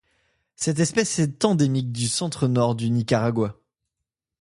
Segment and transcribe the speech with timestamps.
[0.55, 3.59] Cette espèce est endémique du centre-Nord du Nicaragua.